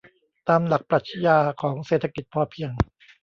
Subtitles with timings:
[0.47, 2.71] ตามหลักปรัชญาของเศรษฐกิจพอเพียง